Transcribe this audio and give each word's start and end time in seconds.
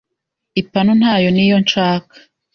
Ipanu 0.61 0.91
ntayo 0.99 1.27
niyo 1.31 1.57
nshaka 1.65 2.13